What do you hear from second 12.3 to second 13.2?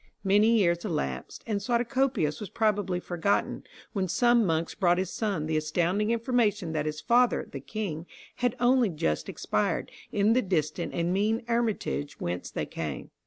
they came.